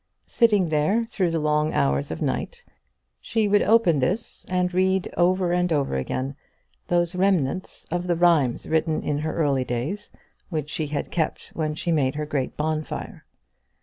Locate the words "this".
3.99-4.47